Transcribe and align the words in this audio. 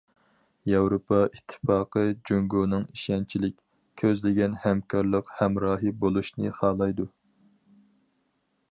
ياۋروپا 0.69 1.17
ئىتتىپاقى 1.25 2.05
جۇڭگونىڭ 2.29 2.87
ئىشەنچلىك، 2.95 3.59
كۆزلىگەن 4.03 4.57
ھەمكارلىق 4.65 5.31
ھەمراھى 5.43 5.95
بولۇشنى 6.03 6.57
خالايدۇ. 6.61 7.09